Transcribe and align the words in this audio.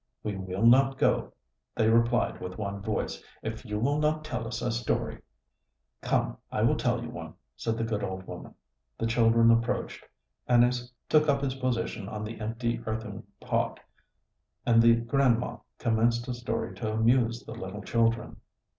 "We 0.23 0.35
will 0.35 0.65
not 0.65 0.97
go," 0.97 1.31
they 1.75 1.87
replied 1.87 2.41
with 2.41 2.57
one 2.57 2.81
voice, 2.81 3.21
"if 3.43 3.63
you 3.63 3.77
will 3.77 3.99
not 3.99 4.25
tell 4.25 4.47
us 4.47 4.63
a 4.63 4.71
story." 4.71 5.19
"Come, 6.01 6.37
I 6.51 6.63
will 6.63 6.75
tell 6.75 7.03
you 7.03 7.11
one," 7.11 7.35
said 7.55 7.77
the 7.77 7.83
good 7.83 8.03
old 8.03 8.25
woman. 8.25 8.55
The 8.97 9.05
children 9.05 9.51
approached. 9.51 10.03
Anis 10.47 10.91
took 11.07 11.29
up 11.29 11.41
his 11.43 11.53
position 11.53 12.09
on 12.09 12.23
the 12.23 12.39
empty 12.41 12.81
earthen 12.87 13.27
pot, 13.39 13.79
and 14.65 14.81
the 14.81 14.95
grandma 14.95 15.57
commenced 15.77 16.27
a 16.27 16.33
story 16.33 16.73
to 16.77 16.93
amuse 16.93 17.43
the 17.43 17.53
little 17.53 17.83
children. 17.83 18.37